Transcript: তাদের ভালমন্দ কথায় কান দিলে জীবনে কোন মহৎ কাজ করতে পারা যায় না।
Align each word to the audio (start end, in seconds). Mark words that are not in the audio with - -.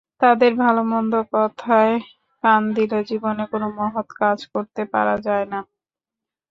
তাদের 0.21 0.51
ভালমন্দ 0.55 1.13
কথায় 1.33 1.93
কান 2.43 2.63
দিলে 2.77 2.99
জীবনে 3.09 3.43
কোন 3.51 3.63
মহৎ 3.77 4.07
কাজ 4.21 4.39
করতে 4.53 4.81
পারা 4.93 5.15
যায় 5.25 5.45
না। 5.51 5.59